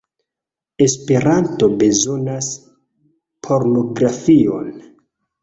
Esperanto 0.85 1.67
bezonas 1.83 2.47
pornografion 3.49 4.73